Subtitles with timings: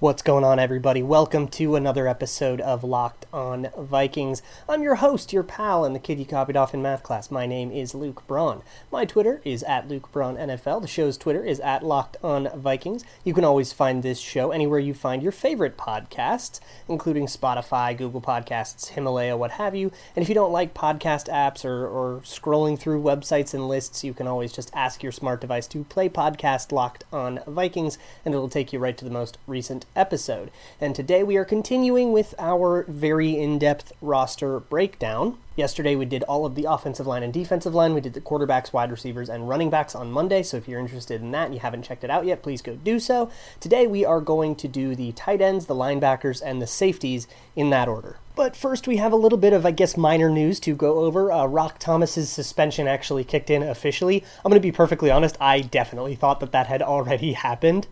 [0.00, 1.02] What's going on, everybody?
[1.02, 4.42] Welcome to another episode of Locked On Vikings.
[4.68, 7.32] I'm your host, your pal, and the kid you copied off in math class.
[7.32, 8.62] My name is Luke Braun.
[8.92, 10.82] My Twitter is at Luke Braun NFL.
[10.82, 13.02] The show's Twitter is at Locked On Vikings.
[13.24, 18.20] You can always find this show anywhere you find your favorite podcasts, including Spotify, Google
[18.20, 19.90] Podcasts, Himalaya, what have you.
[20.14, 24.14] And if you don't like podcast apps or, or scrolling through websites and lists, you
[24.14, 28.48] can always just ask your smart device to play podcast Locked On Vikings, and it'll
[28.48, 30.50] take you right to the most recent episode.
[30.80, 35.38] And today we are continuing with our very in depth roster breakdown.
[35.56, 37.94] Yesterday we did all of the offensive line and defensive line.
[37.94, 40.42] We did the quarterbacks, wide receivers, and running backs on Monday.
[40.42, 42.76] So if you're interested in that and you haven't checked it out yet, please go
[42.76, 43.30] do so.
[43.58, 47.70] Today we are going to do the tight ends, the linebackers, and the safeties in
[47.70, 48.18] that order.
[48.38, 51.32] But first, we have a little bit of, I guess, minor news to go over.
[51.32, 54.22] Uh, Roc Thomas's suspension actually kicked in officially.
[54.44, 57.88] I'm going to be perfectly honest, I definitely thought that that had already happened.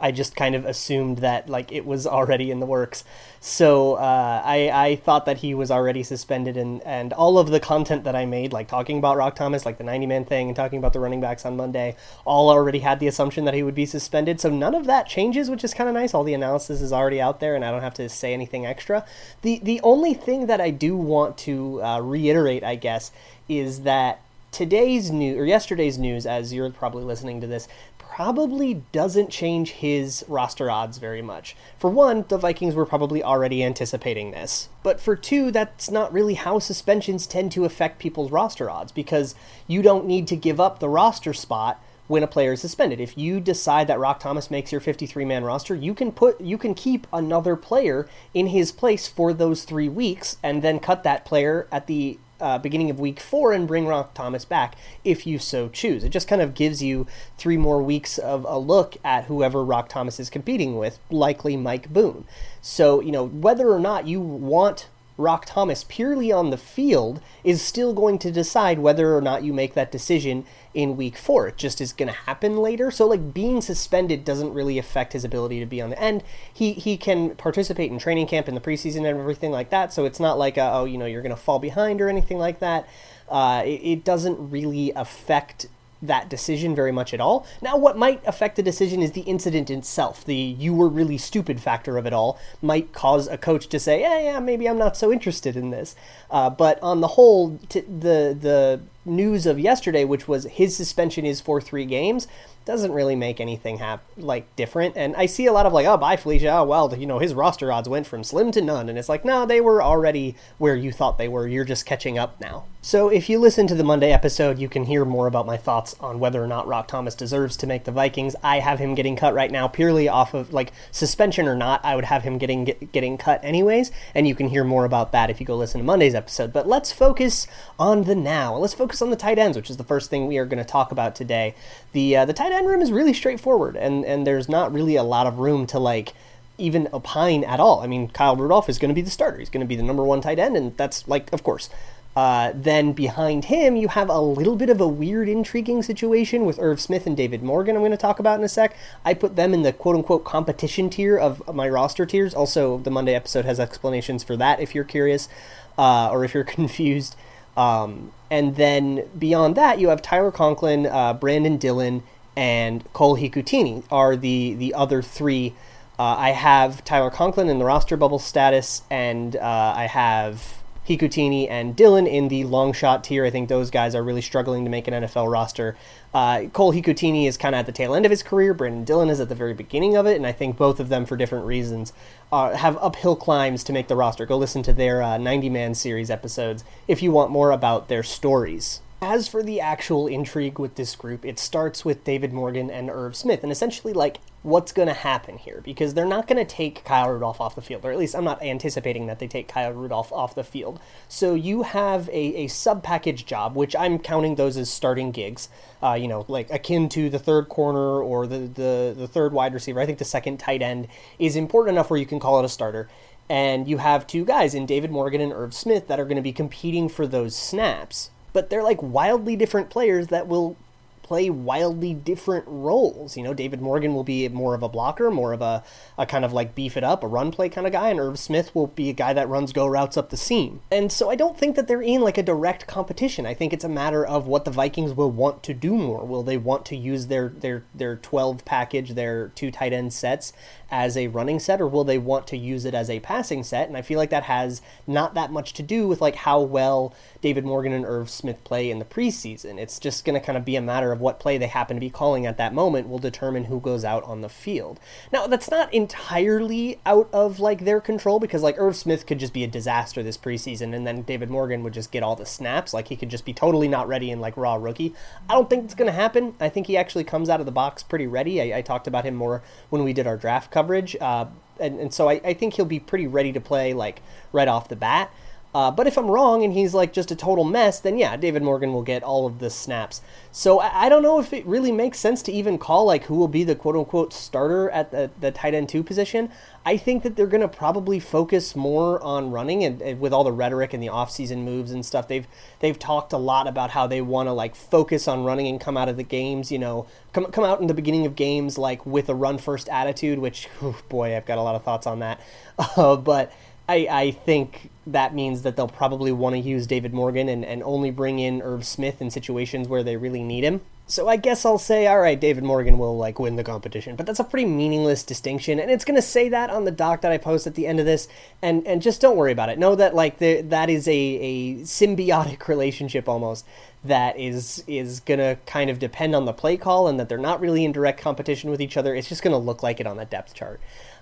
[0.00, 3.04] I just kind of assumed that like it was already in the works.
[3.40, 7.60] So uh, I I thought that he was already suspended, and and all of the
[7.60, 10.56] content that I made, like talking about Roc Thomas, like the 90 man thing, and
[10.56, 13.74] talking about the running backs on Monday, all already had the assumption that he would
[13.74, 14.40] be suspended.
[14.40, 16.12] So none of that changes, which is kind of nice.
[16.12, 19.04] All the analysis is already out there, and I don't have to say anything extra.
[19.42, 23.12] The the only thing that I do want to uh, reiterate, I guess,
[23.48, 24.20] is that
[24.54, 27.66] today's news or yesterday's news as you're probably listening to this
[28.14, 31.56] probably doesn't change his roster odds very much.
[31.76, 34.68] For one, the Vikings were probably already anticipating this.
[34.84, 39.34] But for two, that's not really how suspensions tend to affect people's roster odds because
[39.66, 43.00] you don't need to give up the roster spot when a player is suspended.
[43.00, 46.56] If you decide that Roc Thomas makes your 53 man roster, you can put you
[46.56, 51.24] can keep another player in his place for those 3 weeks and then cut that
[51.24, 55.38] player at the uh, beginning of week four and bring Roc Thomas back if you
[55.38, 56.04] so choose.
[56.04, 57.06] It just kind of gives you
[57.38, 61.92] three more weeks of a look at whoever Roc Thomas is competing with, likely Mike
[61.92, 62.24] Boone.
[62.60, 67.62] So, you know, whether or not you want Roc Thomas purely on the field is
[67.62, 71.48] still going to decide whether or not you make that decision in week four.
[71.48, 72.90] It just is going to happen later.
[72.90, 76.24] So, like, being suspended doesn't really affect his ability to be on the end.
[76.52, 79.92] He, he can participate in training camp in the preseason and everything like that.
[79.92, 82.38] So, it's not like, a, oh, you know, you're going to fall behind or anything
[82.38, 82.88] like that.
[83.28, 85.68] Uh, it, it doesn't really affect
[86.06, 87.46] that decision very much at all.
[87.62, 90.24] Now, what might affect the decision is the incident itself.
[90.24, 94.00] The you were really stupid factor of it all might cause a coach to say,
[94.00, 95.96] yeah, yeah, maybe I'm not so interested in this.
[96.30, 101.26] Uh, but on the whole, t- the the news of yesterday, which was his suspension
[101.26, 102.26] is for three games,
[102.64, 104.96] doesn't really make anything hap- like different.
[104.96, 106.48] And I see a lot of like, oh, bye Felicia.
[106.48, 109.24] Oh, well, you know, his roster odds went from slim to none, and it's like,
[109.24, 111.46] no, they were already where you thought they were.
[111.46, 112.64] You're just catching up now.
[112.84, 115.96] So if you listen to the Monday episode, you can hear more about my thoughts
[116.00, 118.36] on whether or not Roc Thomas deserves to make the Vikings.
[118.42, 121.82] I have him getting cut right now purely off of like suspension or not.
[121.82, 125.12] I would have him getting get, getting cut anyways, and you can hear more about
[125.12, 126.52] that if you go listen to Monday's episode.
[126.52, 127.46] But let's focus
[127.78, 128.54] on the now.
[128.54, 130.70] Let's focus on the tight ends, which is the first thing we are going to
[130.70, 131.54] talk about today.
[131.92, 135.02] The uh, the tight end room is really straightforward, and and there's not really a
[135.02, 136.12] lot of room to like
[136.58, 137.80] even opine at all.
[137.80, 139.38] I mean, Kyle Rudolph is going to be the starter.
[139.38, 141.70] He's going to be the number one tight end, and that's like, of course.
[142.16, 146.60] Uh, then behind him, you have a little bit of a weird, intriguing situation with
[146.60, 147.74] Irv Smith and David Morgan.
[147.74, 148.76] I'm going to talk about in a sec.
[149.04, 152.32] I put them in the quote unquote competition tier of my roster tiers.
[152.32, 155.28] Also, the Monday episode has explanations for that if you're curious
[155.76, 157.16] uh, or if you're confused.
[157.56, 162.02] Um, and then beyond that, you have Tyler Conklin, uh, Brandon Dillon,
[162.36, 165.54] and Cole Hikutini are the the other three.
[165.96, 171.48] Uh, I have Tyler Conklin in the roster bubble status, and uh, I have Hikutini
[171.48, 173.24] and Dillon in the long shot tier.
[173.24, 175.76] I think those guys are really struggling to make an NFL roster.
[176.12, 178.54] Uh, Cole Hikutini is kind of at the tail end of his career.
[178.54, 181.06] Brandon Dillon is at the very beginning of it, and I think both of them,
[181.06, 181.92] for different reasons,
[182.30, 184.26] uh, have uphill climbs to make the roster.
[184.26, 188.02] Go listen to their uh, 90 man series episodes if you want more about their
[188.02, 188.80] stories.
[189.06, 193.14] As for the actual intrigue with this group, it starts with David Morgan and Irv
[193.14, 195.60] Smith, and essentially, like, what's going to happen here?
[195.62, 198.24] Because they're not going to take Kyle Rudolph off the field, or at least I'm
[198.24, 200.80] not anticipating that they take Kyle Rudolph off the field.
[201.06, 205.50] So you have a, a sub package job, which I'm counting those as starting gigs,
[205.82, 209.52] uh, you know, like akin to the third corner or the, the, the third wide
[209.52, 209.80] receiver.
[209.80, 212.48] I think the second tight end is important enough where you can call it a
[212.48, 212.88] starter.
[213.28, 216.22] And you have two guys in David Morgan and Irv Smith that are going to
[216.22, 220.56] be competing for those snaps but they're like wildly different players that will
[221.04, 223.16] play wildly different roles.
[223.16, 225.62] You know, David Morgan will be more of a blocker, more of a,
[225.96, 228.18] a kind of like beef it up, a run play kind of guy, and Irv
[228.18, 230.60] Smith will be a guy that runs go routes up the seam.
[230.72, 233.26] And so I don't think that they're in like a direct competition.
[233.26, 236.04] I think it's a matter of what the Vikings will want to do more.
[236.04, 240.32] Will they want to use their their their 12 package, their two tight end sets
[240.70, 243.68] as a running set, or will they want to use it as a passing set?
[243.68, 246.94] And I feel like that has not that much to do with like how well
[247.20, 249.58] David Morgan and Irv Smith play in the preseason.
[249.58, 251.80] It's just going to kind of be a matter of what play they happen to
[251.80, 254.80] be calling at that moment will determine who goes out on the field.
[255.12, 259.34] Now, that's not entirely out of like their control because like Irv Smith could just
[259.34, 262.72] be a disaster this preseason and then David Morgan would just get all the snaps.
[262.72, 264.94] Like he could just be totally not ready and like raw rookie.
[265.28, 266.34] I don't think it's going to happen.
[266.40, 268.40] I think he actually comes out of the box pretty ready.
[268.40, 270.96] I, I talked about him more when we did our draft coverage.
[271.00, 271.26] Uh,
[271.60, 274.02] and, and so I, I think he'll be pretty ready to play like
[274.32, 275.12] right off the bat.
[275.54, 278.42] Uh, but if I'm wrong and he's like just a total mess, then yeah, David
[278.42, 280.02] Morgan will get all of the snaps.
[280.32, 283.14] So I, I, don't know if it really makes sense to even call like who
[283.14, 286.28] will be the quote unquote starter at the, the tight end two position.
[286.66, 290.24] I think that they're going to probably focus more on running and, and, with all
[290.24, 292.08] the rhetoric and the offseason moves and stuff.
[292.08, 292.26] They've
[292.58, 295.76] they've talked a lot about how they want to like focus on running and come
[295.76, 296.50] out of the games.
[296.50, 299.68] You know, come come out in the beginning of games like with a run first
[299.68, 300.18] attitude.
[300.18, 302.20] Which oh boy, I've got a lot of thoughts on that.
[302.76, 303.32] Uh, but
[303.68, 307.62] I, I think that means that they'll probably want to use David Morgan and, and
[307.62, 310.60] only bring in Irv Smith in situations where they really need him.
[310.86, 314.04] So I guess I'll say, all right, David Morgan will like win the competition, but
[314.04, 317.16] that's a pretty meaningless distinction, and it's to say that on the doc that I
[317.16, 318.06] post at the end of this,
[318.42, 319.58] and and just don't worry about it.
[319.58, 323.46] Know that like the, that is a, a symbiotic relationship almost
[323.82, 327.40] that is is to kind of depend on the play call, and that they're not
[327.40, 328.94] really in direct competition with each other.
[328.94, 330.60] It's just to look like it on the depth chart.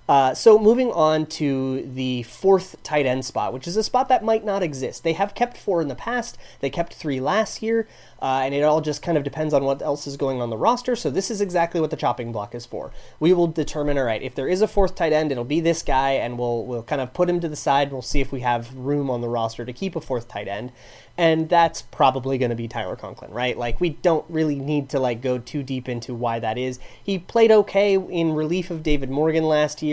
[0.08, 4.24] Uh, so moving on to the fourth tight end spot, which is a spot that
[4.24, 5.04] might not exist.
[5.04, 6.36] They have kept four in the past.
[6.60, 7.86] They kept three last year,
[8.20, 10.56] uh, and it all just kind of depends on what else is going on the
[10.56, 10.96] roster.
[10.96, 12.90] So this is exactly what the chopping block is for.
[13.20, 15.82] We will determine, all right, if there is a fourth tight end, it'll be this
[15.82, 17.92] guy, and we'll we'll kind of put him to the side.
[17.92, 20.72] We'll see if we have room on the roster to keep a fourth tight end,
[21.16, 23.56] and that's probably going to be Tyler Conklin, right?
[23.56, 26.80] Like we don't really need to like go too deep into why that is.
[27.02, 29.91] He played okay in relief of David Morgan last year.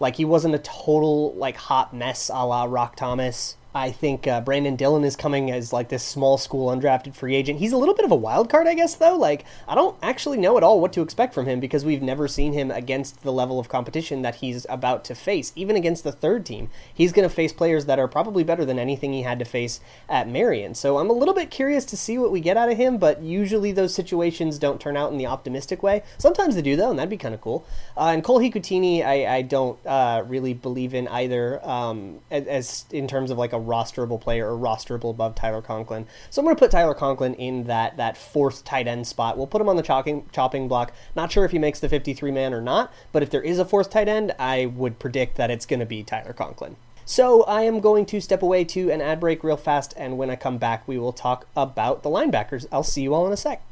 [0.00, 3.56] Like he wasn't a total like hot mess a la Roc Thomas.
[3.76, 7.58] I think uh, Brandon Dillon is coming as like this small school undrafted free agent.
[7.58, 9.14] He's a little bit of a wild card, I guess, though.
[9.14, 12.26] Like, I don't actually know at all what to expect from him because we've never
[12.26, 15.52] seen him against the level of competition that he's about to face.
[15.56, 18.78] Even against the third team, he's going to face players that are probably better than
[18.78, 19.78] anything he had to face
[20.08, 20.74] at Marian.
[20.74, 23.20] So I'm a little bit curious to see what we get out of him, but
[23.20, 26.02] usually those situations don't turn out in the optimistic way.
[26.16, 27.66] Sometimes they do, though, and that'd be kind of cool.
[27.94, 32.84] Uh, and Cole Hikutini, I, I don't uh, really believe in either um, as, as
[32.90, 36.06] in terms of like a rosterable player or rosterable above Tyler Conklin.
[36.30, 39.36] So I'm going to put Tyler Conklin in that that fourth tight end spot.
[39.36, 40.92] We'll put him on the chopping chopping block.
[41.14, 43.64] Not sure if he makes the 53 man or not, but if there is a
[43.64, 46.76] fourth tight end, I would predict that it's going to be Tyler Conklin.
[47.08, 50.28] So I am going to step away to an ad break real fast, and when
[50.28, 52.66] I come back, we will talk about the linebackers.
[52.72, 53.62] I'll see you all in a sec.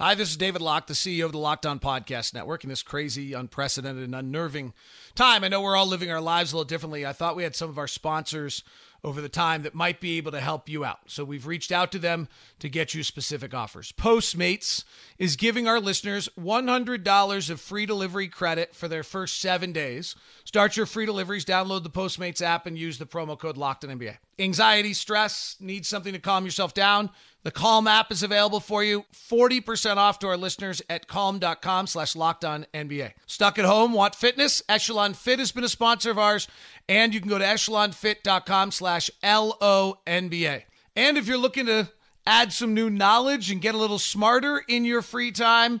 [0.00, 2.82] Hi, this is David Locke, the CEO of the Locked On Podcast Network, in this
[2.82, 4.72] crazy, unprecedented, and unnerving
[5.14, 5.44] time.
[5.44, 7.04] I know we're all living our lives a little differently.
[7.04, 8.64] I thought we had some of our sponsors
[9.02, 11.00] over the time that might be able to help you out.
[11.06, 13.92] So we've reached out to them to get you specific offers.
[13.92, 14.84] Postmates
[15.18, 20.14] is giving our listeners $100 of free delivery credit for their first seven days.
[20.44, 24.18] Start your free deliveries, download the Postmates app, and use the promo code LOCKEDONNBA.
[24.38, 27.10] Anxiety, stress, need something to calm yourself down?
[27.42, 29.06] The Calm app is available for you.
[29.14, 33.12] 40% off to our listeners at calm.com slash locked NBA.
[33.26, 34.62] Stuck at home, want fitness?
[34.68, 36.48] Echelon Fit has been a sponsor of ours,
[36.90, 40.66] and you can go to echelonfit.com slash L-O-N-B-A.
[40.96, 41.88] And if you're looking to
[42.26, 45.80] add some new knowledge and get a little smarter in your free time,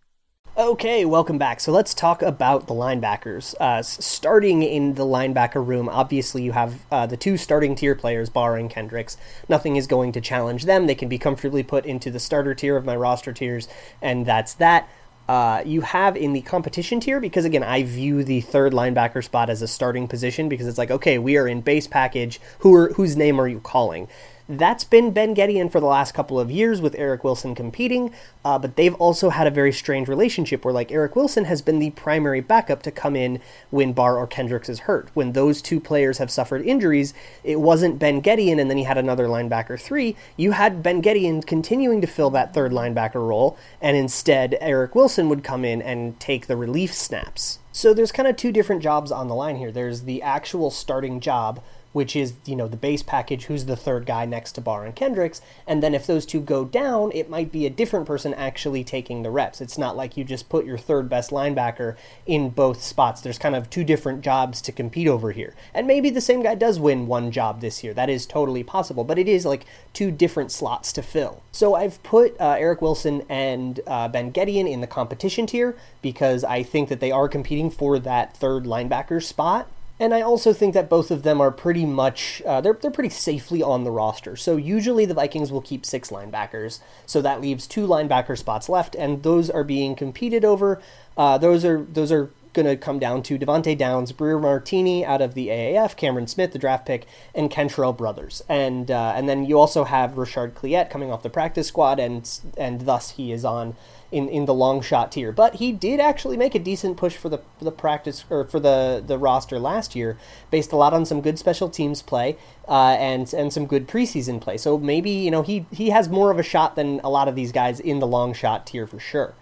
[0.57, 1.61] Okay, welcome back.
[1.61, 3.55] So let's talk about the linebackers.
[3.57, 8.29] Uh, starting in the linebacker room, obviously you have uh, the two starting tier players,
[8.29, 9.15] Barr and Kendricks.
[9.47, 10.87] Nothing is going to challenge them.
[10.87, 13.69] They can be comfortably put into the starter tier of my roster tiers,
[14.01, 14.89] and that's that.
[15.29, 19.49] Uh, you have in the competition tier because again I view the third linebacker spot
[19.49, 22.91] as a starting position because it's like okay we are in base package who are
[22.93, 24.09] whose name are you calling
[24.57, 28.59] That's been Ben Gedeon for the last couple of years with Eric Wilson competing, uh,
[28.59, 31.91] but they've also had a very strange relationship where, like, Eric Wilson has been the
[31.91, 33.39] primary backup to come in
[33.69, 35.09] when Barr or Kendricks is hurt.
[35.13, 37.13] When those two players have suffered injuries,
[37.45, 40.17] it wasn't Ben Gedeon and then he had another linebacker three.
[40.35, 45.29] You had Ben Gedeon continuing to fill that third linebacker role, and instead, Eric Wilson
[45.29, 47.59] would come in and take the relief snaps.
[47.71, 49.71] So there's kind of two different jobs on the line here.
[49.71, 51.61] There's the actual starting job
[51.93, 54.95] which is you know the base package who's the third guy next to Barr and
[54.95, 58.83] Kendricks and then if those two go down it might be a different person actually
[58.83, 59.61] taking the reps.
[59.61, 61.95] It's not like you just put your third best linebacker
[62.25, 63.21] in both spots.
[63.21, 65.53] There's kind of two different jobs to compete over here.
[65.73, 67.93] And maybe the same guy does win one job this year.
[67.93, 71.41] That is totally possible but it is like two different slots to fill.
[71.51, 76.43] So I've put uh, Eric Wilson and uh, Ben Gedeon in the competition tier because
[76.43, 79.67] I think that they are competing for that third linebacker spot
[80.01, 83.11] and I also think that both of them are pretty much uh, they're they're pretty
[83.11, 84.35] safely on the roster.
[84.35, 88.95] So usually the Vikings will keep six linebackers, so that leaves two linebacker spots left,
[88.95, 90.81] and those are being competed over.
[91.15, 95.21] Uh, those are those are going to come down to Devante Downs, Greer Martini out
[95.21, 99.45] of the AAF, Cameron Smith, the draft pick, and Kentrell Brothers, and uh, and then
[99.45, 103.45] you also have Reshard Cliett coming off the practice squad, and and thus he is
[103.45, 103.75] on
[104.11, 105.31] in, in the long shot tier.
[105.31, 108.59] But he did actually make a decent push for the for the practice or for
[108.59, 110.17] the the roster last year,
[110.49, 114.41] based a lot on some good special teams play uh, and and some good preseason
[114.41, 114.57] play.
[114.57, 117.35] So maybe you know he he has more of a shot than a lot of
[117.35, 119.33] these guys in the long shot tier for sure.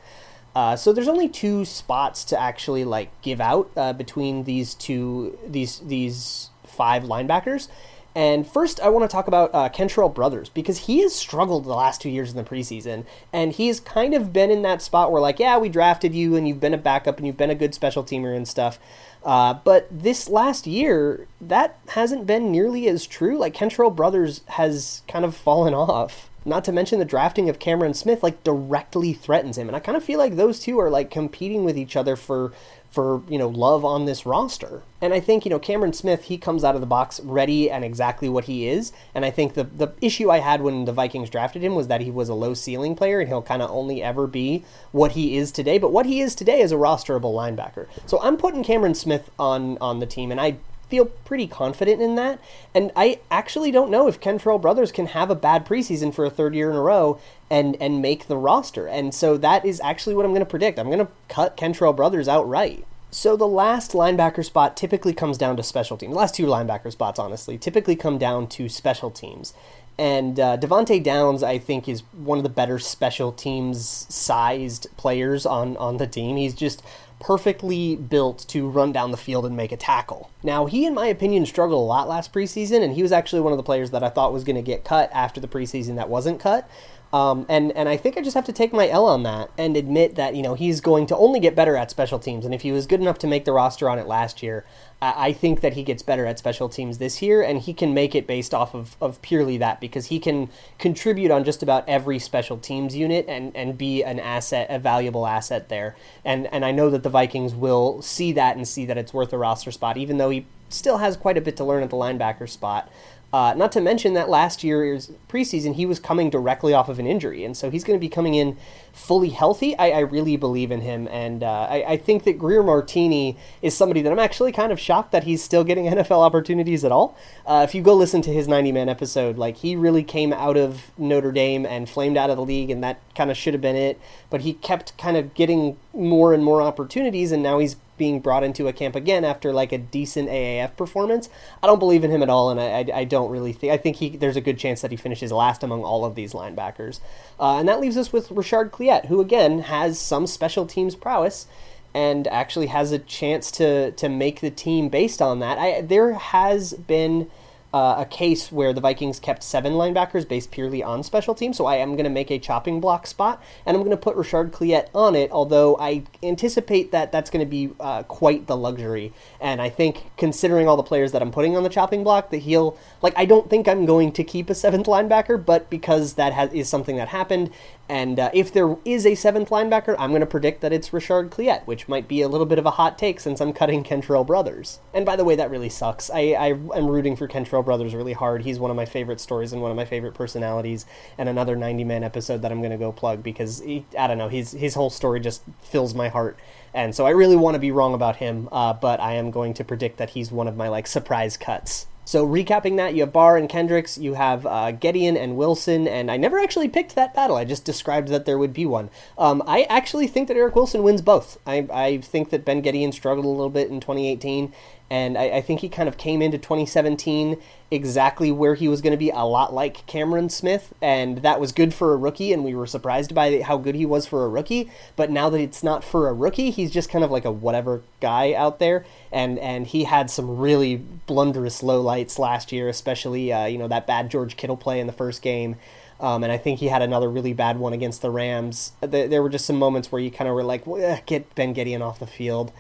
[0.60, 5.40] Uh, so there's only two spots to actually like give out uh, between these two
[5.48, 7.70] these these five linebackers
[8.16, 11.76] and first, I want to talk about uh, Kentrell Brothers because he has struggled the
[11.76, 15.22] last two years in the preseason, and he's kind of been in that spot where,
[15.22, 17.74] like, yeah, we drafted you, and you've been a backup, and you've been a good
[17.74, 18.80] special teamer and stuff.
[19.24, 23.38] Uh, but this last year, that hasn't been nearly as true.
[23.38, 26.29] Like Kentrell Brothers has kind of fallen off.
[26.46, 29.98] Not to mention the drafting of Cameron Smith like directly threatens him, and I kind
[29.98, 32.54] of feel like those two are like competing with each other for
[32.90, 34.82] for you know love on this roster.
[35.02, 37.84] And I think you know Cameron Smith he comes out of the box ready and
[37.84, 38.92] exactly what he is.
[39.14, 42.02] And I think the the issue I had when the Vikings drafted him was that
[42.02, 45.38] he was a low ceiling player and he'll kind of only ever be what he
[45.38, 45.78] is today.
[45.78, 47.88] But what he is today is a rosterable linebacker.
[48.06, 50.58] So I'm putting Cameron Smith on on the team, and I
[50.90, 52.40] feel pretty confident in that.
[52.74, 56.30] And I actually don't know if Kentrell Brothers can have a bad preseason for a
[56.30, 57.20] third year in a row
[57.50, 58.88] and and make the roster.
[58.88, 60.80] And so that is actually what I'm going to predict.
[60.80, 62.86] I'm going to cut Kentrell Brothers outright.
[63.12, 66.14] So the last linebacker spot typically comes down to special teams.
[66.14, 69.54] The last two linebacker spots, honestly, typically come down to special teams.
[69.98, 75.46] And uh, Devante Downs, I think, is one of the better special teams sized players
[75.46, 76.38] on, on the team.
[76.38, 76.84] He's just
[77.20, 80.32] perfectly built to run down the field and make a tackle.
[80.42, 83.52] Now, he, in my opinion, struggled a lot last preseason, and he was actually one
[83.52, 86.10] of the players that I thought was going to get cut after the preseason that
[86.10, 86.70] wasn't cut.
[87.12, 89.76] Um, and and I think I just have to take my L on that and
[89.76, 92.46] admit that you know he's going to only get better at special teams.
[92.46, 94.64] And if he was good enough to make the roster on it last year,
[95.02, 97.96] I, I think that he gets better at special teams this year, and he can
[97.96, 101.88] make it based off of, of purely that because he can contribute on just about
[101.90, 105.96] every special teams unit and, and be an asset, a valuable asset there.
[106.24, 109.34] And and I know that the Vikings will see that and see that it's worth
[109.34, 111.96] a roster spot, even though he still has quite a bit to learn at the
[111.96, 112.92] linebacker spot.
[113.32, 117.06] Uh, not to mention that last year's preseason, he was coming directly off of an
[117.06, 118.58] injury, and so he's going to be coming in
[118.92, 119.78] fully healthy.
[119.78, 123.78] I, I really believe in him, and uh, I, I, think that Greer Martini is
[123.78, 127.16] somebody that I'm actually kind of shocked that he's still getting NFL opportunities at all.
[127.46, 130.58] Uh, if you go listen to his 90 man episode, like he really came out
[130.58, 133.62] of Notre Dame and flamed out of the league, and that kind of should have
[133.62, 134.00] been it.
[134.32, 138.44] But he kept kind of getting more and more opportunities, and now he's being brought
[138.44, 141.30] into a camp again after like a decent AAF performance.
[141.62, 143.74] I don't believe in him at all, and I, I, I don't really think.
[143.74, 146.34] I think he there's a good chance that he finishes last among all of these
[146.34, 147.00] linebackers,
[147.40, 151.48] uh, and that leaves us with Reshard Cliett, who again has some special teams prowess.
[151.92, 155.58] And actually has a chance to to make the team based on that.
[155.58, 157.32] I, there has been
[157.74, 161.58] uh, a case where the Vikings kept seven linebackers based purely on special teams.
[161.58, 164.16] So I am going to make a chopping block spot, and I'm going to put
[164.16, 165.32] Reshard Cliett on it.
[165.32, 170.06] Although I anticipate that that's going to be uh, quite the luxury, and I think
[170.18, 173.14] considering all the players that I'm putting on the chopping block, that he'll like.
[173.16, 176.98] I don't think I'm going to keep a seventh linebacker, but because that is something
[176.98, 177.52] that happened,
[177.90, 181.30] and uh, if there is a seventh linebacker, I'm going to predict that it's Reshard
[181.30, 184.26] Cliett, which might be a little bit of a hot take since I'm cutting Kentrell
[184.26, 184.80] Brothers.
[184.94, 186.12] And by the way, that really sucks.
[186.12, 188.44] I, I am rooting for Kentrell Brothers really hard.
[188.44, 190.86] He's one of my favorite stories and one of my favorite personalities.
[191.18, 194.20] And another 90 man episode that I'm going to go plug because he, I don't
[194.20, 196.38] know, his his whole story just fills my heart.
[196.76, 199.56] And so I really want to be wrong about him, uh, but I am going
[199.56, 201.88] to predict that he's one of my like surprise cuts.
[202.10, 206.10] So recapping that, you have Barr and Kendricks, you have uh, Gedeon and Wilson, and
[206.10, 207.36] I never actually picked that battle.
[207.36, 208.90] I just described that there would be one.
[209.16, 211.38] Um, I actually think that Eric Wilson wins both.
[211.46, 214.52] I, I think that Ben Gedeon struggled a little bit in 2018,
[214.90, 217.38] and I, I think he kind of came into 2017
[217.72, 221.52] exactly where he was going to be, a lot like Cameron Smith, and that was
[221.52, 224.30] good for a rookie, and we were surprised by how good he was for a
[224.30, 224.72] rookie.
[224.96, 227.84] But now that it's not for a rookie, he's just kind of like a whatever
[228.02, 233.46] guy out there, and and he had some really blunderous lowlights last year, especially uh,
[233.46, 235.56] you know that bad George Kittle play in the first game.
[236.00, 238.72] Um, and I think he had another really bad one against the Rams.
[238.80, 241.82] There were just some moments where you kind of were like, well, get Ben Gedeon
[241.82, 242.54] off the field.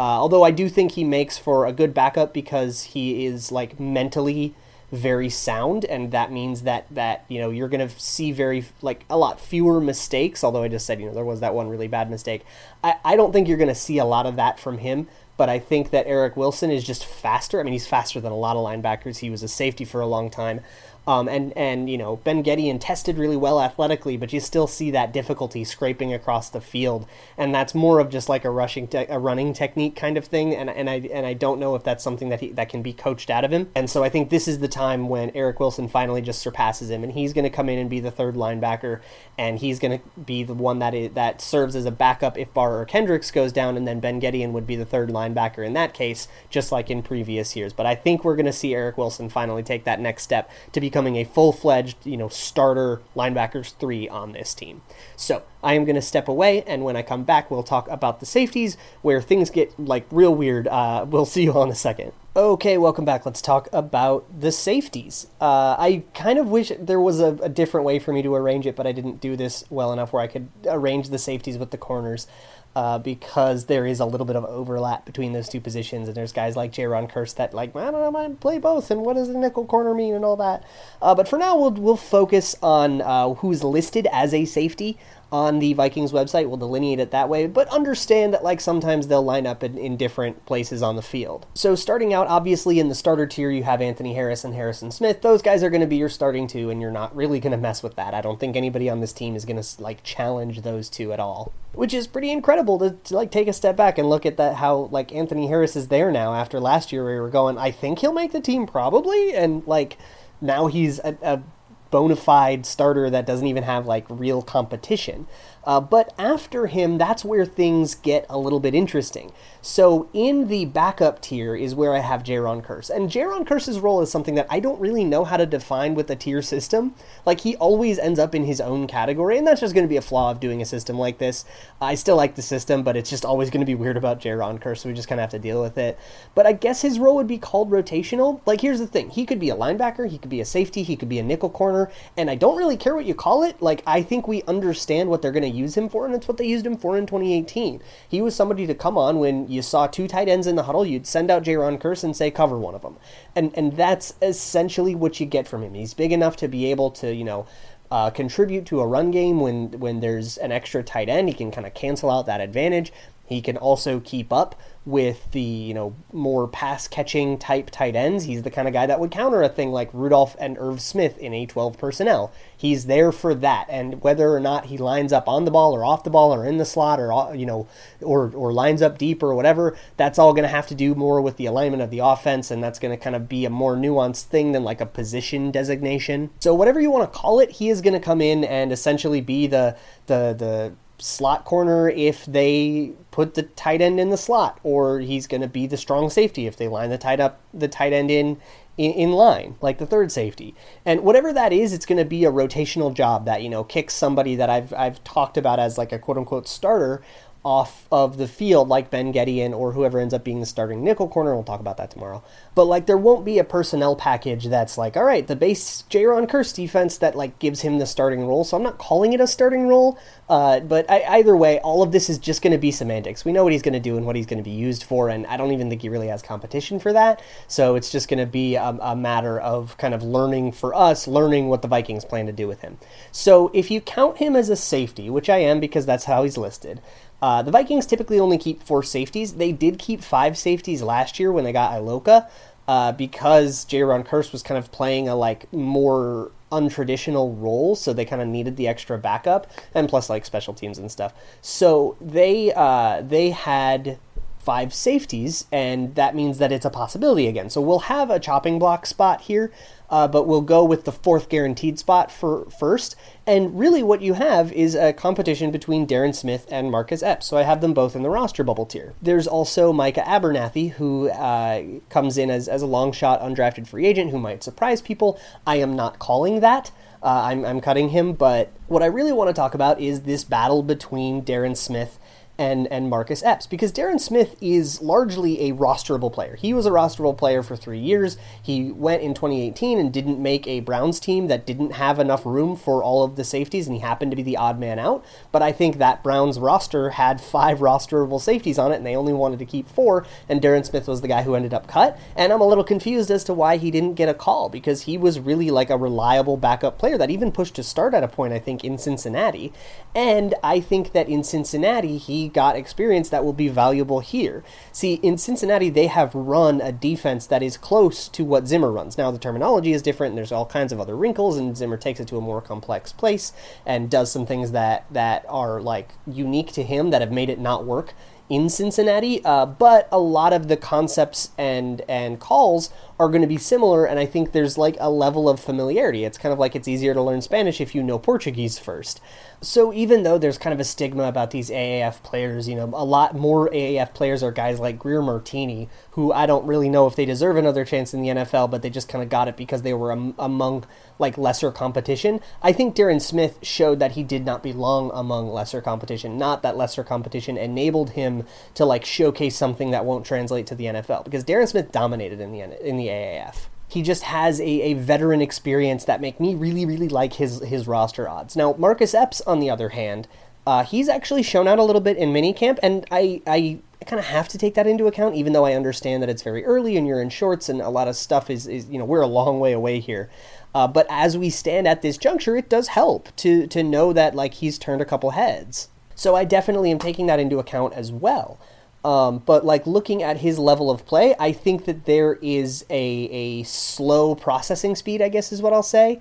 [0.00, 3.78] Uh, although I do think he makes for a good backup because he is like
[3.78, 4.54] mentally
[4.90, 9.18] very sound, and that means that that you know you're gonna see very like a
[9.18, 10.42] lot fewer mistakes.
[10.42, 12.46] Although I just said you know there was that one really bad mistake.
[12.82, 15.06] I, I don't think you're gonna see a lot of that from him.
[15.36, 17.60] But I think that Eric Wilson is just faster.
[17.60, 19.18] I mean, he's faster than a lot of linebackers.
[19.18, 20.60] He was a safety for a long time.
[21.06, 24.90] Um, and and you know Ben Gedeon tested really well athletically, but you still see
[24.90, 27.06] that difficulty scraping across the field,
[27.38, 30.54] and that's more of just like a rushing te- a running technique kind of thing.
[30.54, 32.92] And and I and I don't know if that's something that he that can be
[32.92, 33.70] coached out of him.
[33.74, 37.02] And so I think this is the time when Eric Wilson finally just surpasses him,
[37.02, 39.00] and he's going to come in and be the third linebacker,
[39.38, 42.52] and he's going to be the one that is, that serves as a backup if
[42.52, 45.72] Barr or Kendricks goes down, and then Ben Gedeon would be the third linebacker in
[45.72, 47.72] that case, just like in previous years.
[47.72, 50.80] But I think we're going to see Eric Wilson finally take that next step to
[50.80, 54.82] be becoming a full fledged, you know, starter linebackers three on this team.
[55.14, 58.18] So I am going to step away, and when I come back, we'll talk about
[58.18, 60.66] the safeties where things get like real weird.
[60.66, 62.12] Uh, we'll see you all in a second.
[62.34, 63.24] Okay, welcome back.
[63.24, 65.28] Let's talk about the safeties.
[65.40, 68.66] Uh, I kind of wish there was a, a, different way for me to arrange
[68.66, 71.72] it, but I didn't do this well enough where I could arrange the safeties with
[71.72, 72.28] the corners
[72.76, 76.32] uh, because there is a little bit of overlap between those two positions, and there's
[76.32, 79.28] guys like Jayron Kearse that like I don't know, I play both, and what does
[79.28, 80.64] a nickel corner mean, and all that.
[81.02, 84.98] Uh, but for now, we'll we'll focus on uh, who's listed as a safety
[85.32, 86.48] on the Vikings website.
[86.48, 89.96] We'll delineate it that way, but understand that like sometimes they'll line up in, in
[89.96, 91.46] different places on the field.
[91.54, 95.22] So starting out, obviously in the starter tier, you have Anthony Harris and Harrison Smith.
[95.22, 97.58] Those guys are going to be your starting two, and you're not really going to
[97.58, 98.14] mess with that.
[98.14, 101.20] I don't think anybody on this team is going to like challenge those two at
[101.20, 104.36] all, which is pretty incredible to, to like take a step back and look at
[104.36, 107.56] that how like Anthony Harris is there now after last year where we were going,
[107.58, 109.96] I think he'll make the team probably, and like
[110.40, 111.42] now he's a, a
[111.90, 115.26] bona fide starter that doesn't even have like real competition.
[115.64, 119.32] Uh, but after him, that's where things get a little bit interesting.
[119.62, 122.88] So in the backup tier is where I have Jayron Kearse.
[122.88, 126.10] And Jayron Kearse's role is something that I don't really know how to define with
[126.10, 126.94] a tier system.
[127.26, 129.98] Like he always ends up in his own category, and that's just going to be
[129.98, 131.44] a flaw of doing a system like this.
[131.80, 134.60] I still like the system, but it's just always going to be weird about Jayron
[134.60, 135.98] Kearse, so we just kind of have to deal with it.
[136.34, 138.40] But I guess his role would be called rotational.
[138.46, 139.10] Like here's the thing.
[139.10, 141.50] He could be a linebacker, he could be a safety, he could be a nickel
[141.50, 143.60] corner, and I don't really care what you call it.
[143.60, 146.36] Like I think we understand what they're going to use him for, and it's what
[146.36, 147.82] they used him for in 2018.
[148.08, 150.86] He was somebody to come on when you saw two tight ends in the huddle,
[150.86, 152.96] you'd send out Jayron Kearse and say cover one of them,
[153.34, 155.74] and and that's essentially what you get from him.
[155.74, 157.46] He's big enough to be able to you know.
[157.92, 161.28] Uh, contribute to a run game when when there's an extra tight end.
[161.28, 162.92] He can kind of cancel out that advantage.
[163.30, 168.24] He can also keep up with the you know more pass catching type tight ends.
[168.24, 171.16] He's the kind of guy that would counter a thing like Rudolph and Irv Smith
[171.18, 172.32] in a 12 personnel.
[172.56, 175.84] He's there for that, and whether or not he lines up on the ball or
[175.84, 177.68] off the ball or in the slot or uh, you know
[178.00, 181.20] or or lines up deep or whatever, that's all going to have to do more
[181.20, 183.76] with the alignment of the offense, and that's going to kind of be a more
[183.76, 186.30] nuanced thing than like a position designation.
[186.40, 189.20] So whatever you want to call it, he is going to come in and essentially
[189.20, 194.60] be the the the slot corner if they put the tight end in the slot,
[194.62, 197.68] or he's going to be the strong safety if they line the tight up the
[197.68, 198.40] tight end in,
[198.76, 200.54] in in line like the third safety.
[200.84, 203.94] And whatever that is, it's going to be a rotational job that you know kicks
[203.94, 207.02] somebody that I've I've talked about as like a quote unquote starter
[207.42, 211.08] off of the field like Ben Gedeon or whoever ends up being the starting nickel
[211.08, 211.34] corner.
[211.34, 212.22] We'll talk about that tomorrow.
[212.54, 216.28] But like there won't be a personnel package that's like, all right, the base Jayron
[216.28, 218.44] Kearse defense that like gives him the starting role.
[218.44, 219.98] So I'm not calling it a starting role.
[220.30, 223.24] Uh, but I, either way, all of this is just going to be semantics.
[223.24, 225.08] We know what he's going to do and what he's going to be used for,
[225.08, 227.20] and I don't even think he really has competition for that.
[227.48, 231.08] So it's just going to be a, a matter of kind of learning for us,
[231.08, 232.78] learning what the Vikings plan to do with him.
[233.10, 236.38] So if you count him as a safety, which I am because that's how he's
[236.38, 236.80] listed,
[237.22, 239.34] uh, the Vikings typically only keep four safeties.
[239.34, 242.28] They did keep five safeties last year when they got Iloka,
[242.68, 248.04] uh, because Jayron Kearse was kind of playing a like more untraditional role, so they
[248.04, 251.12] kind of needed the extra backup, and plus like special teams and stuff.
[251.40, 253.98] So they uh, they had
[254.38, 257.50] five safeties, and that means that it's a possibility again.
[257.50, 259.52] So we'll have a chopping block spot here,
[259.90, 262.96] uh, but we'll go with the fourth guaranteed spot for first.
[263.26, 267.26] And really, what you have is a competition between Derron Smith and Marcus Epps.
[267.26, 268.94] So I have them both in the roster bubble tier.
[269.02, 273.86] There's also Micah Abernathy, who uh, comes in as, as a long shot undrafted free
[273.86, 275.18] agent who might surprise people.
[275.46, 276.70] I am not calling that.
[277.02, 280.22] Uh, I'm, I'm cutting him, but what I really want to talk about is this
[280.22, 281.98] battle between Derron Smith
[282.40, 286.36] and and Marcus Epps because Derron Smith is largely a rosterable player.
[286.36, 288.16] He was a rosterable player for three years.
[288.42, 292.56] He went in 2018 and didn't make a Browns team that didn't have enough room
[292.56, 295.04] for all of the safeties, and he happened to be the odd man out.
[295.30, 299.12] But I think that Browns roster had five rosterable safeties on it, and they only
[299.12, 301.98] wanted to keep four, and Derron Smith was the guy who ended up cut.
[302.16, 304.96] And I'm a little confused as to why he didn't get a call because he
[304.96, 308.32] was really like a reliable backup player that even pushed to start at a point
[308.32, 309.52] I think in Cincinnati,
[309.94, 314.42] and I think that in Cincinnati he got experience that will be valuable here.
[314.72, 318.96] See, in Cincinnati, they have run a defense that is close to what Zimmer runs.
[318.96, 322.00] Now, the terminology is different, and there's all kinds of other wrinkles, and Zimmer takes
[322.00, 323.32] it to a more complex place
[323.66, 327.38] and does some things that, that are like unique to him that have made it
[327.38, 327.94] not work
[328.30, 333.26] in Cincinnati, uh, but a lot of the concepts and and calls are going to
[333.26, 336.04] be similar, and I think there's like a level of familiarity.
[336.04, 339.00] It's kind of like it's easier to learn Spanish if you know Portuguese first.
[339.42, 342.84] So even though there's kind of a stigma about these AAF players, you know, a
[342.84, 346.94] lot more AAF players are guys like Greer Martini, who I don't really know if
[346.94, 349.62] they deserve another chance in the NFL, but they just kind of got it because
[349.62, 350.66] they were am- among
[350.98, 352.20] like lesser competition.
[352.42, 356.58] I think Derron Smith showed that he did not belong among lesser competition, not that
[356.58, 361.24] lesser competition enabled him to like showcase something that won't translate to the NFL because
[361.24, 365.84] Derron Smith dominated in the in the AAF he just has a, a veteran experience
[365.84, 368.36] that make me really really like his his roster odds.
[368.36, 370.08] Now Marcus Epps on the other hand,
[370.46, 374.06] uh, he's actually shown out a little bit in minicamp, and I I kind of
[374.06, 376.86] have to take that into account, even though I understand that it's very early and
[376.86, 379.40] you're in shorts and a lot of stuff is is you know we're a long
[379.40, 380.10] way away here.
[380.54, 384.14] Uh, but as we stand at this juncture, it does help to to know that
[384.14, 385.68] like he's turned a couple heads.
[385.94, 388.38] So I definitely am taking that into account as well.
[388.84, 393.08] Um, but like looking at his level of play, I think that there is a
[393.10, 395.02] a slow processing speed.
[395.02, 396.00] I guess is what I'll say.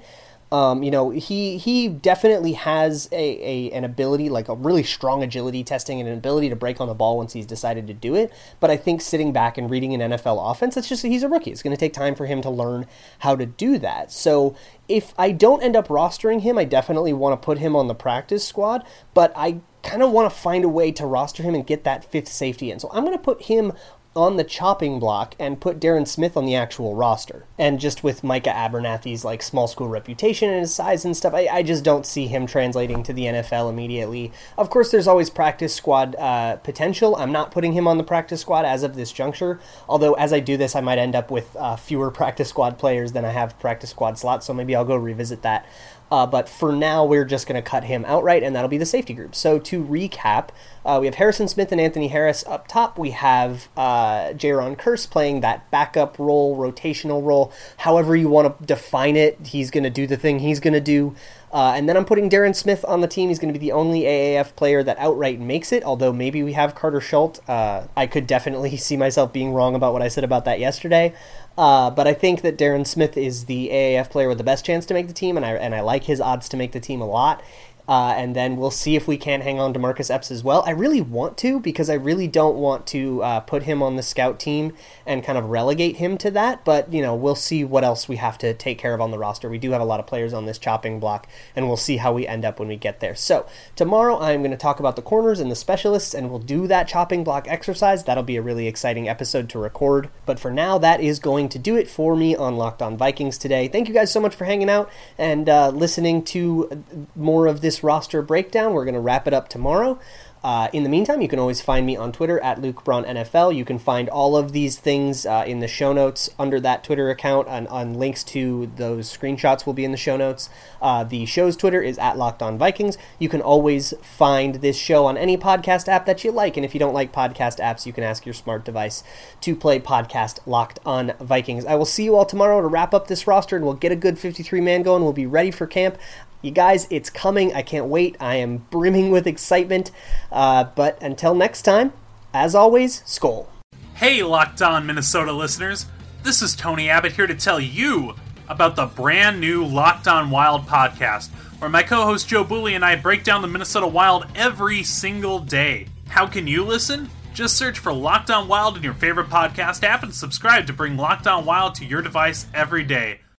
[0.51, 5.21] Um, you know, he he definitely has a, a an ability, like a really strong
[5.21, 8.15] agility testing and an ability to break on the ball once he's decided to do
[8.15, 8.33] it.
[8.59, 11.51] But I think sitting back and reading an NFL offense, it's just he's a rookie.
[11.51, 12.87] It's going to take time for him to learn
[13.19, 14.11] how to do that.
[14.11, 14.55] So
[14.87, 17.95] if I don't end up rostering him, I definitely want to put him on the
[17.95, 18.83] practice squad.
[19.13, 22.03] But I kind of want to find a way to roster him and get that
[22.03, 22.79] fifth safety in.
[22.79, 23.73] So I'm going to put him
[24.15, 27.45] on the chopping block and put Derron Smith on the actual roster.
[27.57, 31.47] And just with Micah Abernathy's like small school reputation and his size and stuff, I,
[31.47, 34.31] I just don't see him translating to the NFL immediately.
[34.57, 37.15] Of course, there's always practice squad uh, potential.
[37.15, 39.59] I'm not putting him on the practice squad as of this juncture.
[39.87, 43.11] Although as I do this, I might end up with uh, fewer practice squad players
[43.11, 44.45] than I have practice squad slots.
[44.47, 45.65] So maybe I'll go revisit that.
[46.11, 48.85] Uh, but for now, we're just going to cut him outright, and that'll be the
[48.85, 49.35] safety group.
[49.35, 50.49] So to recap,
[50.85, 52.97] uh, we have Harrison Smith and Anthony Harris up top.
[52.97, 58.65] We have uh, Jayron Kearse playing that backup role, rotational role, however you want to
[58.65, 59.37] define it.
[59.47, 61.15] He's going to do the thing he's going to do.
[61.51, 63.29] Uh, and then I'm putting Derron Smith on the team.
[63.29, 66.53] He's going to be the only AAF player that outright makes it, although maybe we
[66.53, 67.39] have Carter Schultz.
[67.47, 71.13] Uh, I could definitely see myself being wrong about what I said about that yesterday.
[71.57, 74.85] Uh, but I think that Derron Smith is the AAF player with the best chance
[74.85, 77.01] to make the team, and I and I like his odds to make the team
[77.01, 77.43] a lot.
[77.89, 80.63] Uh, and then we'll see if we can't hang on to Marcus Epps as well.
[80.67, 84.03] I really want to because I really don't want to uh, put him on the
[84.03, 84.73] scout team
[85.07, 86.63] and kind of relegate him to that.
[86.63, 89.17] But you know, we'll see what else we have to take care of on the
[89.17, 89.49] roster.
[89.49, 92.13] We do have a lot of players on this chopping block, and we'll see how
[92.13, 93.15] we end up when we get there.
[93.15, 96.67] So tomorrow I'm going to talk about the corners and the specialists, and we'll do
[96.67, 98.03] that chopping block exercise.
[98.03, 100.11] That'll be a really exciting episode to record.
[100.27, 103.39] But for now, that is going to do it for me on Locked On Vikings
[103.39, 103.67] today.
[103.67, 106.83] Thank you guys so much for hanging out and uh, listening to
[107.15, 108.73] more of this roster breakdown.
[108.73, 109.99] We're going to wrap it up tomorrow.
[110.41, 113.53] Uh, in the meantime, you can always find me on Twitter at Luke Braun NFL.
[113.55, 117.09] You can find all of these things uh, in the show notes under that Twitter
[117.09, 120.49] account, and on links to those screenshots will be in the show notes.
[120.81, 122.97] Uh, the show's Twitter is at Locked On Vikings.
[123.17, 126.73] You can always find this show on any podcast app that you like, and if
[126.73, 129.03] you don't like podcast apps, you can ask your smart device
[129.41, 131.65] to play podcast Locked On Vikings.
[131.65, 133.97] I will see you all tomorrow to wrap up this roster, and we'll get a
[133.97, 135.03] good 53 man going.
[135.03, 135.97] We'll be ready for camp.
[136.41, 137.53] You guys, it's coming.
[137.53, 138.15] I can't wait.
[138.19, 139.91] I am brimming with excitement.
[140.31, 141.91] Uh, but until next time,
[142.33, 143.47] as always, Skol.
[143.95, 145.85] Hey, Locked On Minnesota listeners.
[146.23, 148.15] This is Tony Abbott here to tell you
[148.47, 152.85] about the brand new Locked On Wild podcast, where my co host Joe Booley and
[152.85, 155.87] I break down the Minnesota Wild every single day.
[156.07, 157.09] How can you listen?
[157.33, 160.95] Just search for Locked On Wild in your favorite podcast app and subscribe to bring
[160.95, 163.19] Locked On Wild to your device every day.